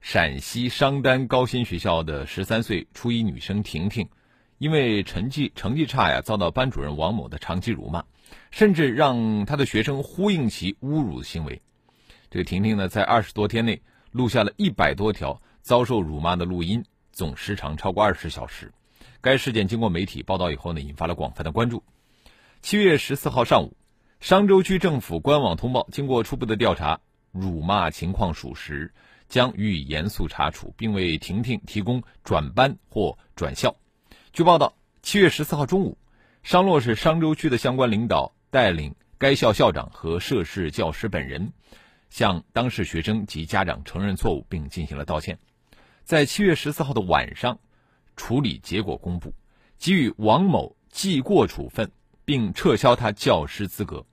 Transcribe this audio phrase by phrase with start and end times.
[0.00, 4.08] 陕西商丹高新学校的十三岁初一女生婷婷。
[4.58, 8.04] 因为成绩成绩差呀，遭到班主任王某的长期辱骂，
[8.50, 11.62] 甚至让他的学生呼应其侮辱行为。
[12.30, 18.70] 这个婷婷呢，在二十多天内录下了一百多条遭受辱骂的录音，总时长超过二十小时。
[19.22, 21.82] 该事件经过媒体报道以后呢，引发了广泛的关注。
[22.60, 23.74] 七月十四号上午，
[24.20, 27.00] 商州区政府官网通报，经过初步的调查，
[27.32, 28.92] 辱骂情况属实，
[29.30, 33.74] 将予以严肃查处，并为婷婷提供转班或转校。
[34.34, 35.96] 据报道，七月十四号中午，
[36.42, 41.52] 商洛市商州区的相关领导带领该校校长和涉事教师本人，
[42.10, 45.38] 向当事学生及家长承认错误，并进行了道歉。
[46.04, 47.60] 在七月十四号的晚上，
[48.16, 49.32] 处理结果公布，
[49.78, 51.92] 给予王某记过处分，
[52.24, 54.04] 并撤销他教师资格。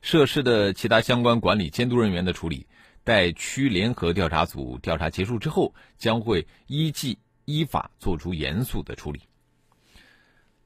[0.00, 2.67] 涉事的其他相关管理监督人员的处理，
[3.08, 7.18] 待区联合调查组调查结束之后，将会依纪。
[7.50, 9.22] 依法作出严肃的处理。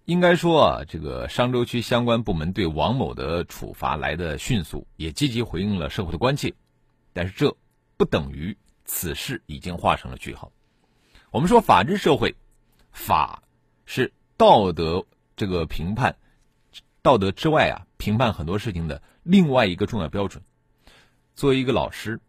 [0.05, 6.53] 应该说啊，这个商州区相关部门对王某的处罚来的迅速，也积极回应了社会的关切。
[7.13, 7.57] 但是这
[7.97, 10.51] 不等于此事已经画上了句号。
[11.31, 12.35] 我们说，法治社会，
[12.91, 13.45] 法
[13.87, 16.17] 是道德这个评判，
[17.01, 20.43] 道德之外啊，评判很多事情的另外一个重要标准。
[21.37, 22.21] 作为一个老师。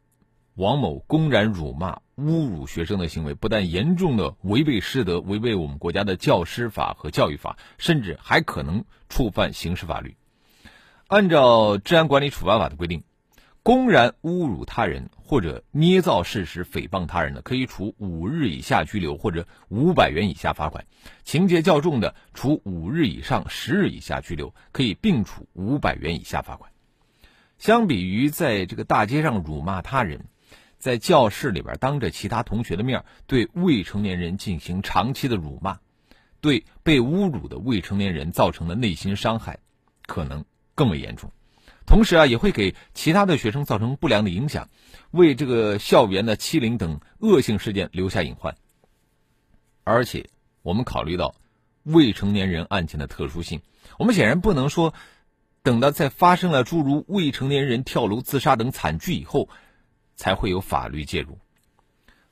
[0.56, 10.16] 王某公然辱骂、侮辱学生的行为，不但严重的违背师德、违背我们国家的教师法和教育法，甚至还可能触犯刑事法律。
[11.08, 13.04] 按照治安管理处罚法的规定，
[13.64, 20.84] 公然侮辱他人或者捏造事实诽谤他人的，可以处五日以下拘留或者五百元以下罚款；
[21.24, 26.72] 情节较重的，处五日以上十日以下拘留，可以并处五百元以下罚款。
[27.58, 30.26] 相比于在这个大街上辱骂他人，
[30.84, 35.80] 在教室里边当着其他同学的面对未成年人进行长期的辱骂，
[36.42, 39.60] 对被侮辱的未成年人造成的内心伤害，
[40.06, 40.44] 可能
[40.76, 41.32] 更为严重。
[41.86, 44.68] 同时啊，也会给其他的学生造成不良的影响，
[45.10, 48.58] 为这个校园的欺凌等恶性事件留下隐患。
[49.86, 50.30] 而且，
[50.64, 51.34] 我们考虑到
[51.84, 53.62] 未成年人案件的特殊性，
[53.98, 54.94] 我们显然不能说，
[55.62, 59.48] 等到在发生了诸如未成年人跳楼自杀等惨剧以后。
[60.16, 61.38] 才会有法律介入。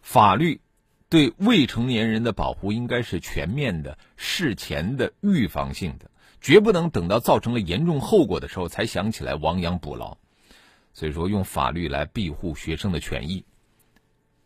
[0.01, 0.59] 法律
[1.09, 6.09] 对未成年人的保护应该是全面的、事前的、预防性的，
[6.39, 10.17] 绝不能等到造成了严重后果的时候才想起来亡羊补牢。
[10.93, 13.45] 所以说，用法律来庇护学生的权益，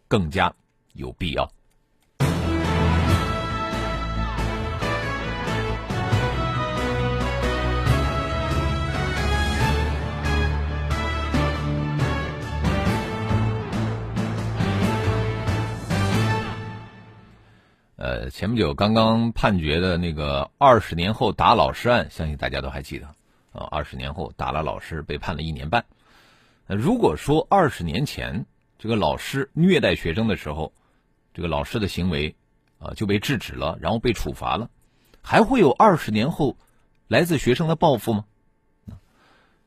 [0.07, 0.53] 更加
[0.94, 1.51] 有必要。
[17.97, 23.07] 呃，前不久刚刚判决的那个二十年后打老师案，相信大家都还记得
[23.53, 23.67] 啊。
[23.72, 25.85] 二十年后打了老师，被判了一年半。
[26.67, 28.45] 如果说二十年前
[28.78, 30.73] 这个老师虐待学生的时候，
[31.33, 32.35] 这个老师的行为
[32.79, 34.69] 啊就被制止了，然后被处罚了，
[35.22, 36.57] 还会有二十年后
[37.07, 38.25] 来自学生的报复吗？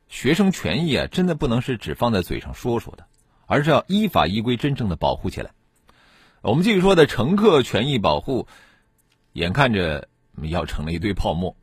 [0.08, 3.06] 学生权益啊，真的不能是只放在嘴上说说的，
[3.46, 5.52] 而是要依法依规真正的保护起来。
[6.40, 8.46] 我们继续说的乘客权益保护，
[9.32, 10.08] 眼看着
[10.40, 11.56] 要成了一堆泡沫。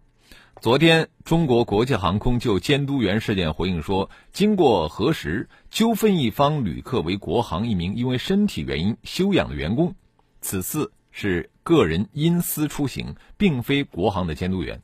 [0.60, 9.96] 昨天，中国国际航空就监督员事件回应说，经过核实，纠纷一方旅客为国航一名因为身体原因休养的员工，
[10.42, 14.82] 此次是个人因私出行，并非国航的监督员。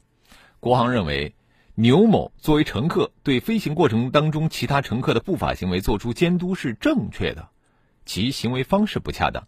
[0.62, 1.36] 国航认为，
[1.76, 7.50] 牛某作为乘客对飞行过程当中其他乘客的不法行为作出监督是正确的，
[8.06, 9.46] 其行为方式不恰当。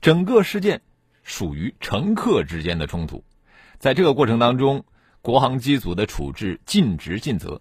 [0.00, 0.82] 整个事件
[1.22, 3.24] 属于乘客之间的冲突，
[3.78, 4.84] 在这个过程当中，
[5.22, 7.60] 国航机组的处置尽职尽责。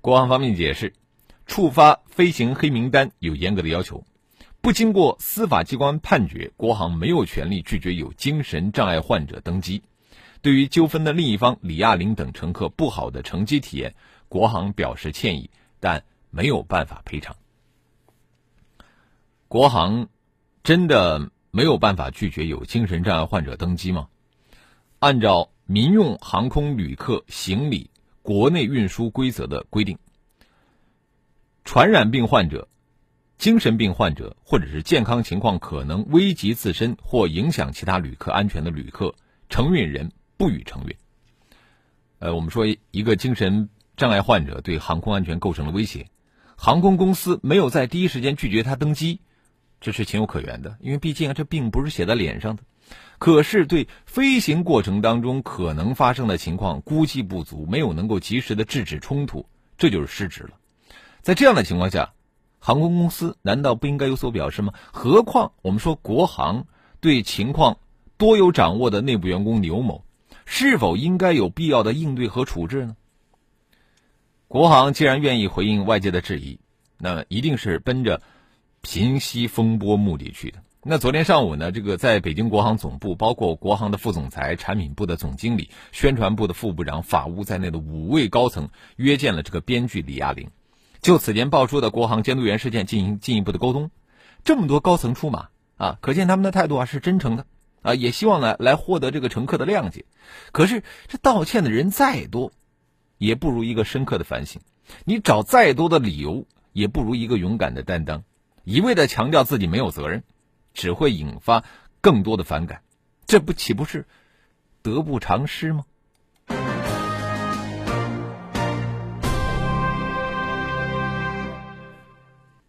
[0.00, 0.94] 国航方面解释，
[1.46, 4.04] 触发飞行黑名单有严格的要求，
[4.60, 9.82] 不经过司法机关判决，国航没有权利拒绝有精神障碍患者登机。
[10.40, 13.94] 对于纠纷的另一方李亚玲等乘客不好的乘机体验，
[14.28, 15.50] 国航表示歉意，
[15.80, 17.34] 但没有办法赔偿。
[19.48, 20.08] 国航
[20.68, 24.08] 真的没有办法拒绝有精神障碍患者登机吗？
[24.98, 29.96] 按照民用航空旅客行李国内运输规则的规定，
[31.64, 32.68] 传染病患者、
[33.38, 39.14] 精神病患者或者是健康情况可能危及自身或影响其他旅客安全的旅客，
[39.48, 40.94] 承运人不予承运。
[42.18, 46.10] 呃，我们说一个精神障碍患者对航空安全构成了威胁，
[46.56, 49.22] 航空公司没有在第一时间拒绝他登机，
[49.80, 52.62] 这是情有可原的，因为毕竟啊，这并不是写在脸上的。
[53.18, 59.46] 可是对飞行过程当中可能发生的情况估计不足，没有能够及时的制止冲突，
[59.76, 60.50] 这就是失职了。
[61.20, 62.12] 在这样的情况下，
[62.58, 64.72] 航空公司难道不应该有所表示吗？
[64.92, 66.66] 何况我们说国航
[67.00, 67.78] 对情况
[68.16, 70.04] 多有掌握的内部员工刘某，
[70.46, 72.96] 是否应该有必要的应对和处置呢？
[74.46, 76.58] 国航既然愿意回应外界的质疑，
[76.98, 78.22] 那一定是奔着
[78.80, 80.62] 平息风波目的去的。
[80.84, 90.50] 那昨天上午呢，这个在北京国航总部，包括国航的副总裁、产品部的总经理、宣传部的副部长、法务在内的五位高层约见了这个编剧李亚玲，
[91.02, 93.90] 就此前爆出的国航监督员事件进行进一步的沟通。
[94.44, 97.44] 这么多高层出马啊，可见他们的态度啊是真诚的
[97.82, 100.04] 啊，也希望呢来获得这个乘客的谅解。
[100.52, 102.52] 可是这道歉的人再多，
[103.18, 104.60] 也不如一个深刻的反省；
[105.04, 108.22] 你找再多的理由，也不如一个勇敢的担当。
[108.68, 110.22] 一味的强调自己没有责任。
[110.74, 111.64] 只会引发
[112.02, 112.82] 更多的反感，
[113.26, 114.06] 这不岂不是
[114.82, 115.86] 得不偿失吗？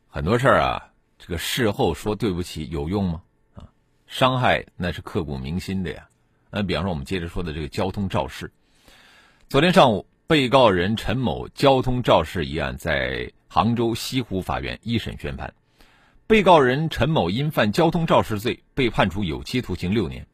[0.07, 3.21] 很多事儿啊，这个事后说对不起有用吗？
[3.55, 3.67] 啊，
[4.07, 6.07] 伤害那是刻骨铭心的呀。
[6.49, 8.53] 那比方说，我们接着说的这个交通肇事，
[9.49, 15.53] 昨天上午，被告人陈某交通肇事一案在杭州西湖法院一审宣判。
[16.29, 20.27] 被告人陈某因犯交通肇事罪被判处有期徒刑六年。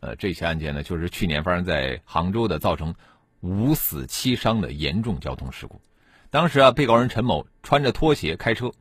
[0.00, 2.94] 呃，这起案件呢，就是去年发生在杭州的，造成
[3.40, 5.82] 五死七伤的严重交通事故。
[6.30, 8.72] 当时啊，被告人陈某穿着拖鞋开车，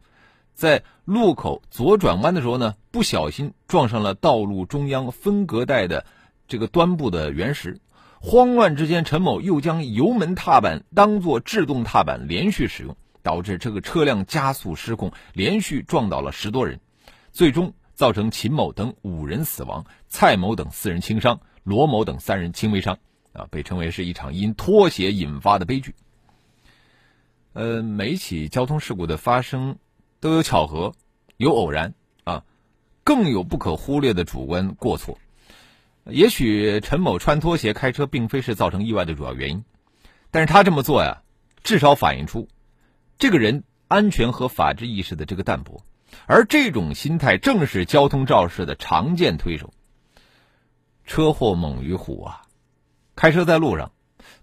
[0.53, 6.05] 在路口左转弯的时候呢，不小心撞上了道路中央分隔带的
[6.47, 7.81] 这个端部的原石。
[8.21, 12.95] 慌乱之间，陈某又将油门踏板当做制动踏板连续使用。
[13.21, 16.79] 导致这个车辆加速失控，连续撞倒了十多人，
[17.31, 22.99] 最终造成秦某等五人死亡，蔡某等四人轻伤，罗某等三人轻微伤，
[23.33, 25.95] 啊，被称为是一场因拖鞋引发的悲剧。
[27.53, 29.77] 呃，每起交通事故的发生
[30.19, 30.93] 都有巧合，
[31.37, 32.43] 有偶然啊，
[33.03, 35.17] 更有不可忽略的主观过错。
[36.05, 39.63] 也许陈某穿拖鞋开车并非是造成意外的主要原因，
[40.31, 41.23] 但是他这么做呀，
[41.63, 42.47] 至少反映出。
[43.19, 45.83] 这个人安全和法治意识的这个淡薄，
[46.27, 49.73] 而这种心态正是交通肇事的常见推手。
[51.03, 52.43] 车祸猛于虎啊！
[53.15, 53.91] 开车在路上，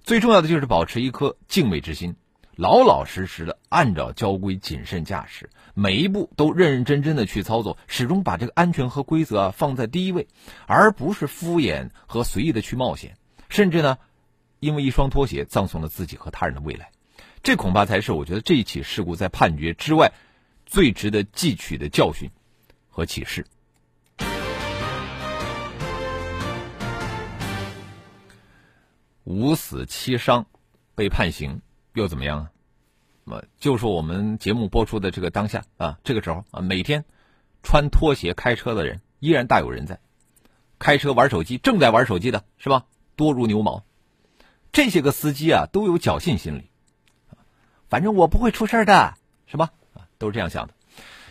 [0.03, 2.17] 最重要的就是保持一颗敬畏之心，
[2.57, 10.27] 老老实实的按照交规谨慎驾驶，每一步都认认真真的去操作，始终把这个安全和规则啊放在第一位，
[10.67, 13.17] 而不是敷衍和随意的去冒险，
[13.49, 13.99] 甚至呢，
[14.59, 16.91] 因为一双拖鞋葬送了自己和他人的未来。
[17.45, 20.11] 这恐怕才是我觉得这一起事故在判决之外
[20.65, 22.31] 最值得汲取的教训
[22.89, 23.47] 和启示。
[29.25, 30.47] 五死七伤
[30.95, 31.61] 被判刑
[31.93, 32.51] 又怎么样啊？
[33.25, 37.05] 那么就说我们节目播出的这个当下啊，这个时候啊，每天
[37.63, 40.01] 穿拖鞋开车的人依然大有人在，
[40.79, 42.87] 开车玩手机正在玩手机的是吧？
[43.17, 43.85] 多如牛毛。
[44.73, 46.71] 这些个司机啊，都有侥幸心理。
[47.95, 49.15] 反正我不会出事的，
[49.47, 49.71] 是吧？
[49.93, 50.75] 啊，都是这样想的。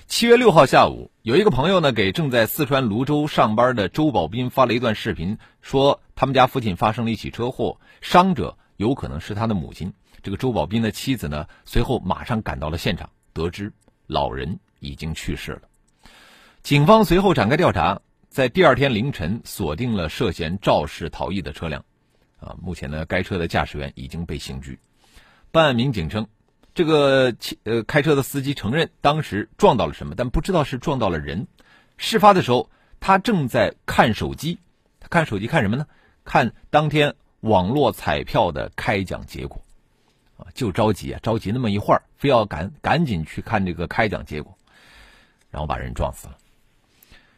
[0.08, 9.92] 七月六号下午，有一个朋友呢，给正在四川泸州上班的周宝斌发了一段视频，说他们家附近发生了一起车祸，伤者有可能是他的母亲。
[10.22, 13.74] 这个周宝斌的妻子呢，随后马上赶到了现场，得知
[14.08, 15.64] 老人已经去世了。
[16.62, 21.84] 警方随后展开调查，在第二天凌晨锁定了涉嫌肇事逃逸的车辆。
[22.40, 24.80] 啊，目前呢，该车的驾驶员已经被刑拘。
[25.52, 26.26] 办案民警称。
[26.76, 31.46] 这个呃，开车的司机承认当时撞到了什么，但不知道是撞到了人。
[31.98, 34.58] 事发的时候，他正在看手机，
[35.00, 35.86] 他看手机看什么呢？
[36.26, 39.64] 看当天网络彩票的开奖结果，
[40.38, 44.58] 啊，就着急啊，着急那么一会儿，非要赶赶紧去看这个开奖结果，
[45.52, 46.38] 然后把人撞死了。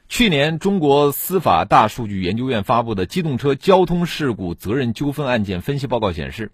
[0.07, 6.51] 去年，中国司法大数据研究院发布的机动车交通事故责任纠纷案件分析报告显示。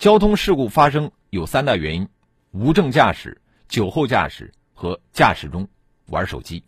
[0.00, 2.08] 交通事故发生有三大原因：
[2.52, 5.68] 无证驾驶、酒后驾驶和驾驶中
[6.06, 6.64] 玩手机。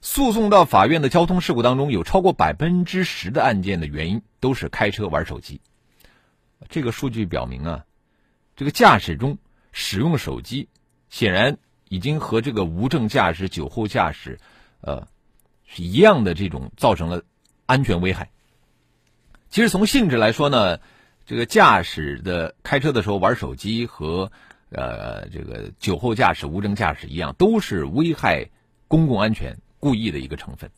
[0.00, 5.60] 诉讼到法院的交通事故当中，有超过百分之十的案件的原因都是开车玩手机。
[6.70, 7.84] 这个数据表明啊，
[8.56, 9.36] 这个驾驶中
[9.70, 10.70] 使用手机，
[11.10, 11.58] 显然
[11.90, 14.40] 已经和这个无证驾驶、酒后驾驶，
[14.80, 15.06] 呃，
[15.66, 17.22] 是一样的，这种造成了
[17.66, 18.30] 安全危害。
[19.50, 20.80] 其实从性质来说呢，
[21.26, 24.30] 这个驾驶的开车的时候玩手机和
[24.70, 28.50] 呃这个酒后驾驶、无证驾驶一样，都是危害
[28.88, 30.70] 公共安全、故意的一个成分。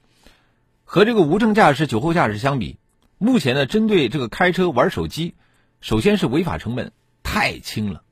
[0.84, 2.78] 和这个无证驾驶、酒后驾驶相比，
[3.18, 5.34] 目前呢，针对这个开车玩手机。
[5.80, 8.02] 首先是违法成本太轻了，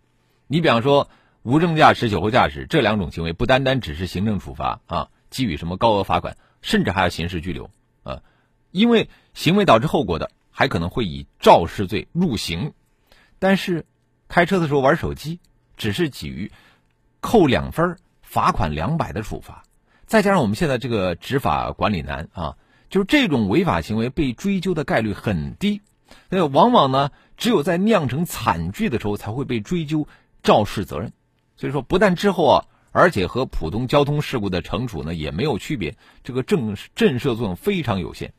[0.47, 1.09] 你比方说
[1.43, 7.71] 无证驾驶、酒后驾驶这两种行为，不单单只是行政处罚啊，给予什么高额罚款，甚至还要刑事拘留
[8.03, 8.23] 啊，
[8.71, 12.73] 因为行为导致后果的，还可能会以肇事罪入刑。
[13.39, 13.85] 但是
[14.29, 15.41] 开车的时候玩手机，
[15.77, 16.53] 只是给予
[17.21, 19.65] 扣两分、罚款两百的处罚，
[20.07, 22.57] 再加上我们现在这个执法管理难啊，
[22.89, 25.83] 就是这种违法行为被追究的概率很低。
[26.29, 30.07] 那往往呢，只有在酿成惨剧的时候才会被追究
[30.43, 31.13] 肇事责任。
[31.57, 38.33] 所以说，不但之后啊，而且和普通交通事故的惩处呢也没有区别，这个震震慑作用非常有限。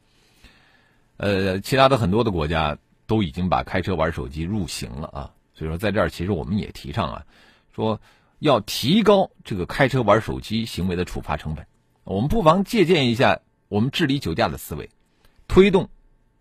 [1.17, 5.31] 呃，其他的很多的国家都已经把开车玩手机入刑了啊。
[5.53, 7.25] 所以说，在这儿其实我们也提倡啊，
[7.74, 8.01] 说
[8.39, 11.65] 要提高这个开车玩手机行为的处罚成本。
[12.03, 14.89] 我们不妨借鉴一下我们治理酒驾的思维，
[15.48, 15.89] 推动。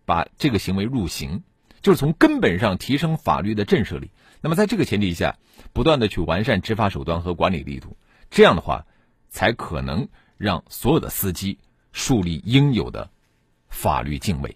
[0.07, 1.41] 把这个行为入刑，
[1.81, 4.11] 就是从根本上提升法律的震慑力。
[4.39, 5.39] 那么，在这个前提下，
[5.73, 7.97] 不断的去完善执法手段和管理力度，
[8.29, 8.85] 这样的话，
[9.29, 11.57] 才可能让所有的司机
[11.91, 13.09] 树立应有的
[13.67, 14.55] 法律敬畏。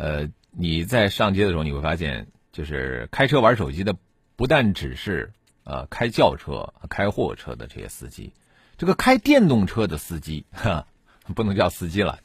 [0.00, 3.94] 呃，你在上街的时候，你会发现，就是开车玩手机的，
[4.34, 5.30] 不但只是
[5.62, 8.32] 呃开轿车、开货车的这些司机。
[8.78, 10.86] 这个开电动车的司机，哈，
[11.34, 12.18] 不能叫司机了，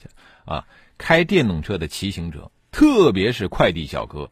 [0.45, 0.65] 啊，
[0.97, 4.31] 开电动车的骑行者，特别是快递小哥，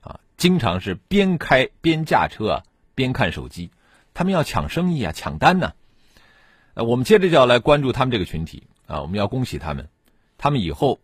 [0.00, 2.62] 啊，经常是边开边驾车啊，
[2.94, 3.72] 边看手机，
[4.14, 5.72] 他们要抢生意啊，抢单呢。
[6.74, 9.88] 呃，我们接着就要来关注他们这个群体啊，我们要恭喜他们，
[10.38, 11.00] 他们以后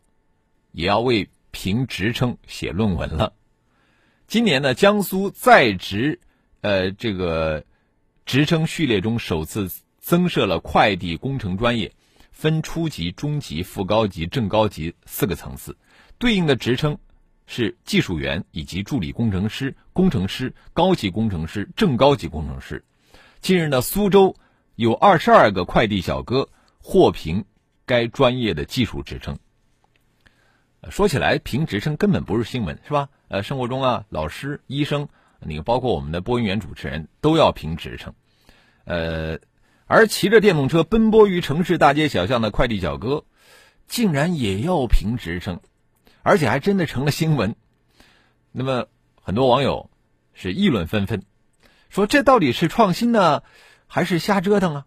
[0.71, 3.33] 也要为评职称写论文了。
[4.26, 6.21] 今年呢，江苏在职，
[6.61, 7.64] 呃，这个
[8.25, 9.71] 职称序列中首次。
[10.02, 11.92] 增设了快递工程专业，
[12.33, 15.76] 分初级、中级、副高级、正高级四个层次，
[16.16, 16.97] 对应的职称
[17.47, 22.83] 是技术员以及助理工程师、工程师、高级工程师、正高级工程师。
[23.42, 24.35] 近日呢，苏州
[24.75, 27.45] 有二十二个快递小哥获评
[27.85, 29.38] 该专业的技术职称。
[30.89, 33.09] 说起来，评职称根本不是新闻，是吧？
[33.29, 35.09] 呃，生活中啊，老师、医生，
[35.41, 38.15] 那个包括我们的播音员、主持人都要评职称，
[38.85, 39.39] 呃。
[39.93, 43.25] 而骑着电动车奔波于城市大街小巷的快递小哥，
[43.89, 45.59] 竟然也要评职称，
[46.23, 47.57] 而且还真的成了新闻。
[48.53, 48.87] 那么，
[49.21, 49.91] 很多网友
[50.33, 51.25] 是议论纷纷，
[51.89, 53.43] 说这到底是创新呢，
[53.89, 54.87] 还是瞎折腾啊？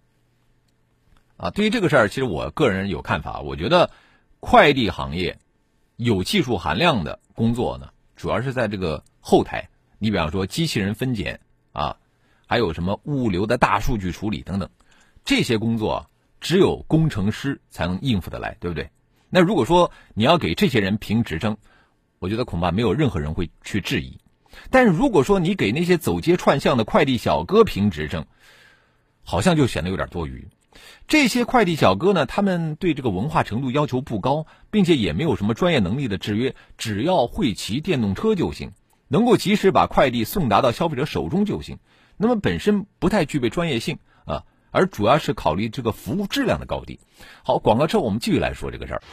[1.35, 3.41] 啊，对于这个事儿，其实我个人有看法。
[3.41, 3.91] 我觉得，
[4.39, 5.37] 快递行业
[5.95, 9.69] 有技术含量的工作呢，主要是在这个后台。
[9.99, 11.39] 你比方说，机器人分拣
[11.71, 11.97] 啊，
[12.45, 14.69] 还有什么物流的大数据处理等等。
[15.23, 16.09] 这些工作
[16.41, 18.89] 只有工程师才能应付得来，对不对？
[19.29, 21.57] 那如果说你要给这些人评职称，
[22.19, 24.19] 我觉得恐怕没有任何人会去质疑。
[24.69, 28.25] 但是如果说你给那些走街串巷的快递小哥评职称，
[29.23, 30.47] 好像就显得有点多余。
[31.07, 38.71] 这些快递小哥呢，他们对这个文化程度要求不高，并且也没有什么专业能力的制约，只要会骑电动车就行，
[39.07, 41.79] 能够及时把快递送达到消费者手中就行。
[42.17, 44.43] 那么本身不太具备专业性啊。
[44.75, 46.99] 而主要是考虑这个服务质量的高低。
[47.43, 49.03] 好，广告之后我们继续来说这个事儿。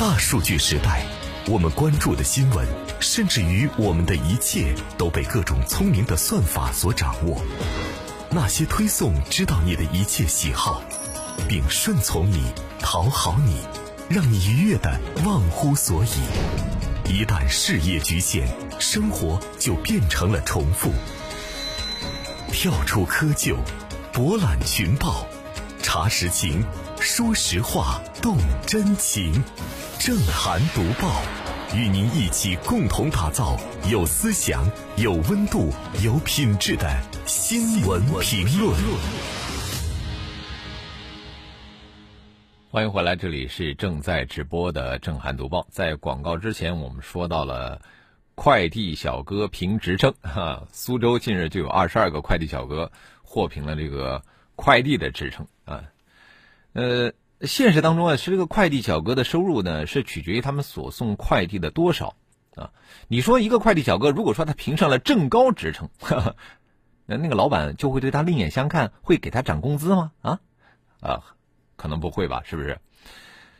[0.00, 1.06] 大数据时代，
[1.48, 2.66] 我们关注的新闻，
[2.98, 7.40] 甚至于我们的一切，都被各种聪明的算法所掌握。
[8.36, 10.82] 那些推送知道你的一切喜好，
[11.48, 13.56] 并顺从你、讨好你，
[14.10, 17.10] 让你愉悦的忘乎所以。
[17.10, 18.46] 一旦事业局限，
[18.78, 20.92] 生活就变成了重复。
[22.52, 23.56] 跳出窠臼。
[24.12, 25.26] 博览群报，
[25.82, 26.62] 查实情，
[27.00, 29.42] 说实话，动真情，
[29.98, 31.22] 正涵读报，
[31.74, 38.72] 与您一起共同打造有思想、有温度、有品质的新闻评论。
[42.70, 45.66] 欢迎回来，这里是正在直播的正涵读报。
[45.68, 47.82] 在广告之前，我们说到了
[48.36, 52.92] 快递小哥评职称，哈，苏州近日就有二十二个快递小哥
[53.24, 54.22] 获评了这个
[54.54, 55.82] 快递的职称啊。
[56.74, 62.14] 呃，现实当中啊，是这个快递小哥的收入呢，是取决于他们所送快递的多少
[62.54, 62.70] 啊。
[63.08, 66.36] 你说一个快递小哥，如果说他评上了正高职称，哈哈
[67.06, 70.12] 那那个老板就会对他另眼相看，会给他涨工资吗？
[70.20, 70.40] 啊
[71.00, 71.22] 啊，
[71.76, 72.42] 可能不会吧？
[72.44, 72.78] 是不是？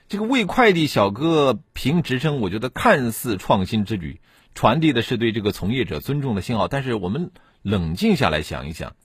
[0.09, 4.21] 这个为快递小哥评职称，我觉得看似创新之举。
[4.55, 8.97] 传递的是对这个从业者尊重的信号，但是我们冷静下来想一想，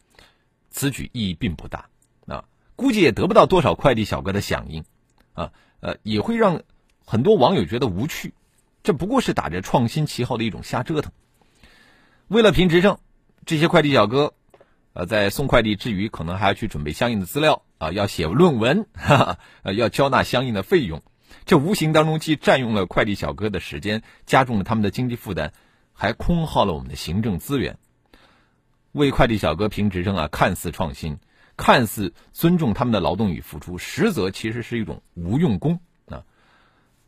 [0.70, 1.90] 此举意义并不大
[2.26, 2.46] 啊，
[2.78, 4.86] 估计也得不到多少快递小哥的响应，
[5.34, 6.62] 啊呃，也会让
[7.06, 8.34] 很多网友觉得无趣，
[8.82, 11.12] 这不过是打着创新旗号的一种瞎折腾。
[12.30, 12.98] 为了评职称，
[13.46, 14.34] 这些快递小哥，
[14.94, 21.02] 呃，在送快递之余，可能还要去准备相应的资料啊，要写论文， 哈哈，呃，要交纳相应的费用。
[21.46, 25.54] 这无形当中既占用了快递小哥的时间，加重了他们的经济负担，
[25.94, 27.78] 还空耗了我们的行政资源。
[28.92, 31.18] 为快递小哥评职称啊，看似创新，
[31.58, 36.24] 看似尊重他们的劳动与付出，实则其实是一种无用功啊！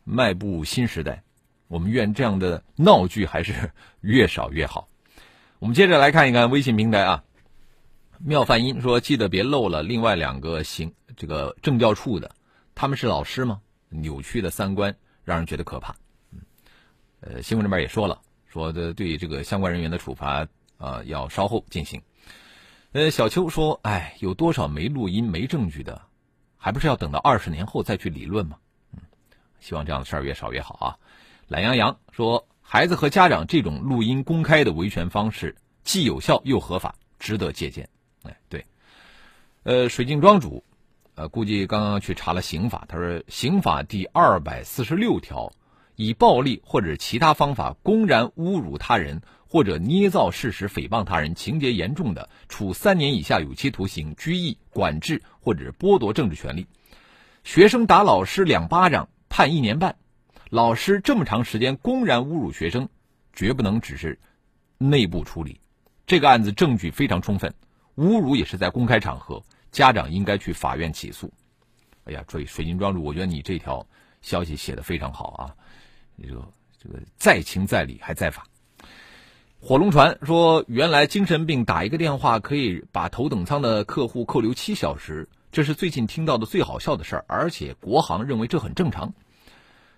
[0.02, 1.22] 迈步新时代，
[1.68, 4.88] 我们愿这样的闹剧还是 越少越好。
[5.64, 7.24] 我们接着来看一看微信平台啊，
[8.18, 12.32] 妙梵音说：“记得别漏了另外两个行这个政教处的，
[12.74, 14.94] 他们是老师吗？”扭曲的三观
[15.24, 15.96] 让人觉得可怕。
[16.32, 16.40] 嗯，
[17.20, 22.02] 呃，新闻里边也说了，说的对这个相关人员的处罚啊，要稍后进行。
[22.92, 26.02] 呃，小邱说：“哎，有多少没录音、没证据的，
[26.58, 28.58] 还不是要等到二十年后再去理论吗？”
[28.92, 28.98] 嗯，
[29.60, 30.98] 希望这样的事儿越少越好啊。
[31.48, 35.54] 懒羊羊说：“孩子和家长这种录音公开的维权方式，
[35.84, 37.88] 既有效又合法，值得借鉴。”
[38.24, 38.64] 哎，对。
[39.62, 40.64] 呃，水镜庄主。
[41.14, 45.52] 呃，估计刚刚去查了刑法，他说刑法第二百四十六条，
[45.94, 56.66] 以暴力或者其他方法公然侮辱他人或者捏造事实诽谤他人，情节严重的，处三年以下有期徒刑、拘役、管制或者剥夺政治权利。
[57.44, 59.94] 学生打老师两巴掌，判一年半。
[60.54, 62.88] 老师这么长时间公然侮辱学生，
[63.32, 64.16] 绝不能只是
[64.78, 65.60] 内部处理。
[66.06, 67.52] 这个案子证据非常充分，
[67.96, 69.42] 侮辱也是在公开场合。
[69.72, 71.28] 家长应该去法院起诉。
[72.04, 73.84] 哎呀，水水晶庄主，我觉得你这条
[74.22, 75.50] 消息写的非常好啊！
[76.22, 76.48] 这个
[76.80, 78.46] 这个在情在理还在法。
[79.60, 89.12] 火龙船说，原来精神病打一个电话可以把头等舱的客户扣留七小时，这是最近听到的最好笑的事儿，而且国航认为这很正常。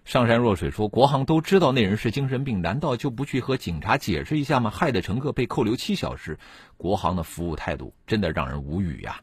[0.06, 4.70] 上山若水说，国航都知道那人是精神病，难道就不去和警察解释一下吗？
[4.70, 6.38] 害得乘客被扣留七小时，
[6.76, 9.20] 国航的服务态度真的让人无语呀！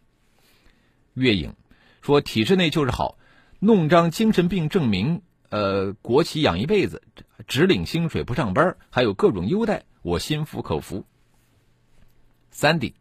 [1.13, 1.55] 月影
[2.01, 3.17] 说：“体制内就是好，
[3.59, 7.01] 弄张精神病证明，呃，国企养一辈子，
[7.47, 11.05] 只领薪水不上班，还有各种优待，我心服口服。”
[12.53, 12.91] Sandy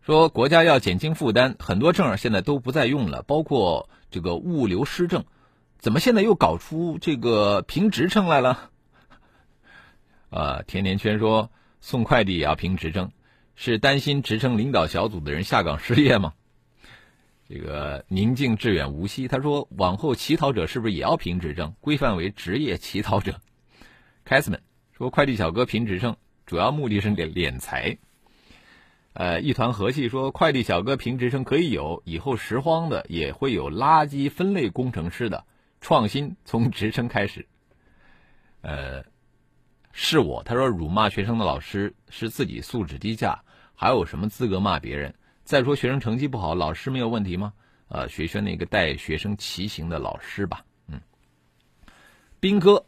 [0.00, 5.26] 说：“国家要减轻负担，很多证现在都不再用了，包括这个物流师证，
[5.78, 8.70] 怎么现在又搞出这个评职称来了？”
[10.30, 13.10] 呃， 甜甜圈说：“送快递也要评职称，
[13.54, 16.34] 是担心职称领导小组的人下岗失业吗？”
[17.48, 23.40] 这个宁静致远无锡，他说：“往后乞讨者是不是也要评职称，规范为职业乞讨者？”
[24.24, 24.60] 凯斯们
[24.90, 27.98] 说：“快递小哥评职称，主要目的是敛敛财。”
[29.14, 35.44] 呃，一团和气说：“快递小哥评职称可以有，以后拾荒的也会有垃圾分类工程师的，
[35.86, 37.46] 创新从职称开始。”
[38.60, 39.04] 呃，
[39.92, 43.40] 是我，他说：“辱骂学生的老师是自己素质低下，
[43.76, 45.14] 还有什么资格骂别人？”
[45.46, 47.52] 再说学生成绩不好，老师没有问题吗？
[47.86, 50.64] 呃，学学那个带学生骑行的老师吧。
[50.88, 51.00] 嗯，
[52.40, 52.84] 斌哥，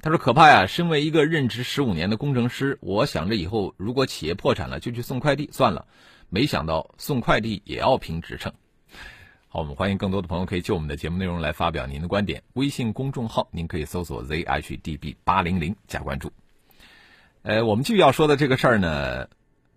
[0.00, 0.66] 他说可怕呀！
[0.66, 5.86] 身为一个任职十五年的工程师，我想着以后如果企业破产了，就去送快递算了。
[6.30, 8.50] 没想到送快递也要评职称。
[9.58, 12.44] 我们欢迎更多的朋友可以就我们的节目内容来发表您的观点。
[12.52, 16.30] 微信公众号您可以搜索 zhdb 八零零加关注。
[17.42, 19.28] 呃，我们继续要说的这个事儿呢，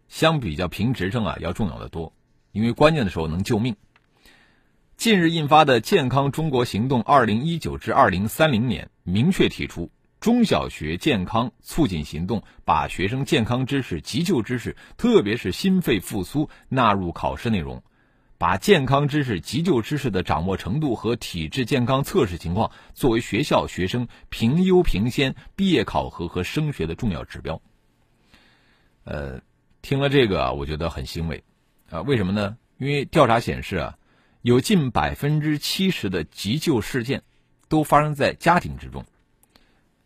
[0.08, 2.14] 相比较评职称啊，要重要的多。
[2.52, 3.76] 因为关键的时候能救命。
[4.98, 9.90] 近日印发的《健康中国行动（二零一九至二零三零年）》明确提出，
[10.20, 17.82] 中小学健康促进行动把学生健康知识、急救知识，特别是心肺复苏纳入考试内容，
[18.42, 27.62] 把健康知识、急救知识的掌握程度和体质健康测试情况作为学校学生评优评先、毕业考核和升学的重要指标。
[29.04, 29.40] 呃，
[29.84, 31.44] 听了这个，我觉得很欣慰。
[31.92, 32.58] 啊，为什么呢？
[32.80, 33.96] 因为调查显示啊，
[34.42, 37.22] 有近百分之七十的急救事件
[37.70, 39.06] 都发生在家庭之中。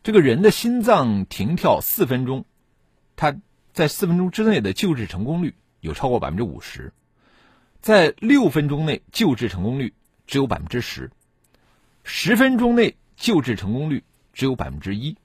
[0.04, 2.44] 这个人的心脏停跳四分钟，
[3.16, 3.34] 他
[3.72, 6.92] 在四分钟之内的救治成功率有超过百分之五十，
[7.86, 9.94] 在六分钟内救治成功率
[10.26, 11.12] 只有百分之十，
[12.04, 15.18] 十分钟内救治成功率只有百分之一。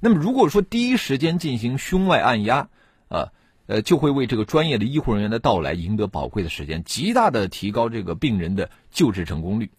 [0.00, 2.70] 那么如果说第一时间进行胸外按压，
[3.08, 3.28] 啊，
[3.66, 9.70] 呃，就会为这个专业的医护人员的到来赢得宝贵的时间，极大的提高这个病人的救治成功率。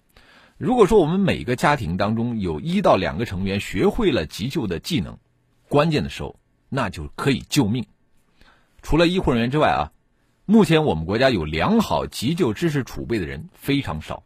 [0.60, 5.18] 如果说我们每个家庭当中有一到两个成员学会了急救的技能，
[5.68, 6.40] 关键的时候
[6.70, 7.88] 那就可以救命。
[8.84, 9.90] 除了医护人员之外啊，
[10.50, 14.24] 目前我们国家有良好急救知识储备的人非常少。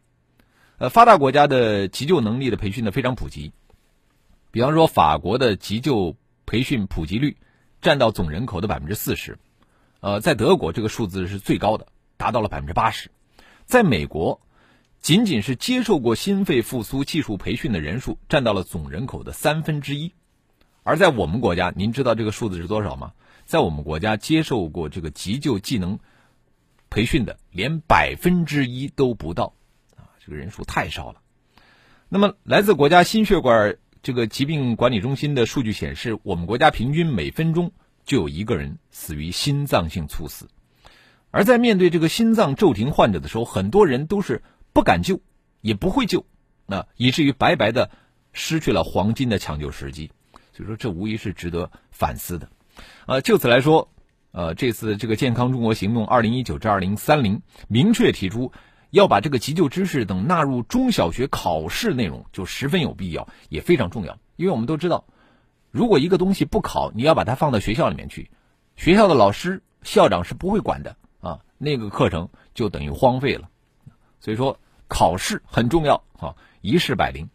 [0.78, 3.52] 呃，发达国家的急救能力的培训呢非常普及，
[4.50, 7.36] 比方说法国的急救培训普及率
[7.82, 9.38] 占到总人口的百分之四十，
[10.00, 13.10] 呃，在德国这个数字是最高的，达到了百分之八十，
[13.66, 14.40] 在美国。
[15.00, 20.14] 仅仅是接受过心肺复苏技术培训的人数占到了总人口的三分之一，
[20.84, 23.12] 而在我们国家，您知道这个数字是多少吗？
[23.44, 25.98] 在我们国家，接受过这个急救技能
[26.94, 29.54] 培训的连百分之一都不到，
[29.96, 31.20] 啊，这个人数太少了。
[32.08, 37.72] 那么，来自国家心血管这个疾病管理中心的数据显示，我们国家平均每分钟
[38.04, 40.48] 就有一个人死于心脏性猝死，
[41.32, 44.42] 而在面对这个心脏骤停患者的时候，很多人都是。
[44.72, 45.20] 不敢救，
[45.60, 46.26] 也不会救，
[46.66, 47.92] 那以至于白白的
[48.32, 50.10] 失去了黄金的抢救时机。
[50.52, 52.48] 所以说，这无疑是值得反思的。
[53.06, 53.93] 呃，就此来说，
[54.34, 58.50] 呃，这次这个健康中国行动二零一九至二零三零明确提出
[58.90, 64.18] 要把这个急救知识等纳入中小学考试内容，就十分有必要，也非常重要。
[64.34, 65.04] 因为我们都知道，
[65.70, 68.30] 如果一个东西不考，你要把它放到学校里面去，
[68.74, 73.48] 学校的老师、校长是不会管的啊，那个课程就等于荒废了。
[74.20, 74.58] 所以说。
[74.86, 77.28] 考试很重要啊，一试百灵。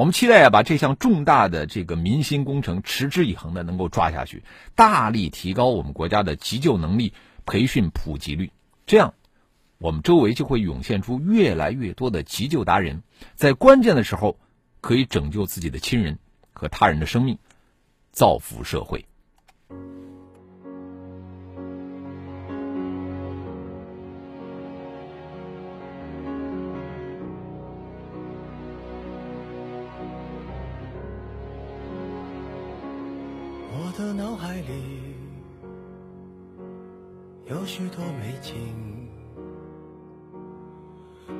[0.00, 4.42] 我们期待啊，把这项重大的这个民心工程持之以恒的能够抓下去，
[4.74, 7.12] 大力提高我们国家的急救能力
[7.44, 8.50] 培训普及率。
[8.86, 9.12] 这样，
[9.76, 13.02] 我们周围就会涌现出越来越多的急救达人，
[13.34, 14.38] 在关键的时候
[14.80, 16.18] 可以拯救自己的亲人
[16.54, 17.36] 和他人的生命，
[18.10, 19.04] 造福社会。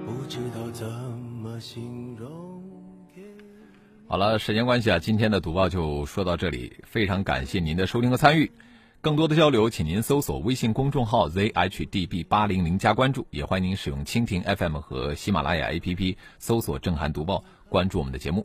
[0.06, 2.62] 不知道怎么形容。
[4.06, 6.72] 好了，时间关系啊，今天的读报就说到这里。
[6.84, 8.50] 非常感谢您的收听和参与，
[9.00, 18.44] 更多的交流，请您搜索微信公众号 zhdb 八零零加关注，也欢迎您使用蜻蜓 FM 和喜马拉雅 APP 搜索“正涵读报”，关注我们的节目。